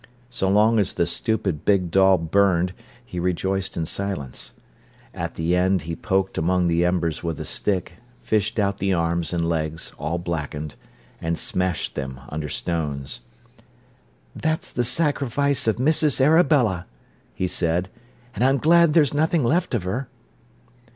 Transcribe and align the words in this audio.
So 0.31 0.49
long 0.49 0.79
as 0.79 0.95
the 0.95 1.05
stupid 1.05 1.63
big 1.63 1.91
doll 1.91 2.17
burned 2.17 2.73
he 3.05 3.19
rejoiced 3.19 3.77
in 3.77 3.85
silence. 3.85 4.53
At 5.13 5.35
the 5.35 5.55
end 5.55 5.83
he 5.83 5.95
poked 5.95 6.39
among 6.39 6.65
the 6.65 6.83
embers 6.83 7.21
with 7.21 7.39
a 7.39 7.45
stick, 7.45 7.97
fished 8.19 8.57
out 8.57 8.79
the 8.79 8.93
arms 8.93 9.31
and 9.31 9.47
legs, 9.47 9.93
all 9.99 10.17
blackened, 10.17 10.73
and 11.21 11.37
smashed 11.37 11.93
them 11.93 12.19
under 12.29 12.49
stones. 12.49 13.19
"That's 14.35 14.71
the 14.71 14.83
sacrifice 14.83 15.67
of 15.67 15.77
Missis 15.77 16.19
Arabella," 16.19 16.87
he 17.35 17.45
said. 17.47 17.87
"An' 18.35 18.41
I'm 18.41 18.57
glad 18.57 18.93
there's 18.95 19.13
nothing 19.13 19.43
left 19.43 19.75
of 19.75 19.83
her." 19.83 20.07